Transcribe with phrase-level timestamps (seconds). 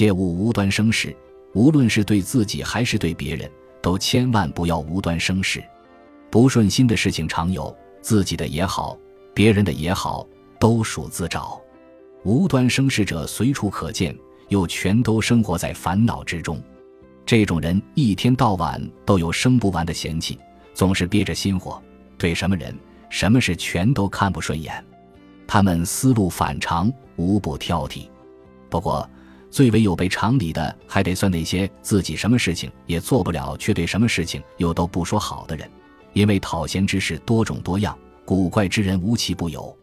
[0.00, 1.14] 切勿无端生事，
[1.52, 3.50] 无论是对自己还是对别人，
[3.82, 5.62] 都千万不要无端生事。
[6.30, 8.96] 不顺心的事情常有，自己的也好，
[9.34, 10.26] 别人的也好，
[10.58, 11.60] 都属自找。
[12.22, 14.16] 无端生事者随处可见，
[14.48, 16.58] 又全都生活在烦恼之中。
[17.26, 20.38] 这种人一天到晚都有生不完的嫌弃，
[20.72, 21.78] 总是憋着心火，
[22.16, 22.74] 对什么人、
[23.10, 24.82] 什么事全都看不顺眼。
[25.46, 28.08] 他们思路反常，无不挑剔。
[28.70, 29.06] 不过，
[29.50, 35.68] 最为有悖常理的，还得算那些自己什么事情也做不了，却对什么事情又都不说好的人。
[36.12, 39.76] 因为讨嫌之事多种多样，古怪之人无奇不有。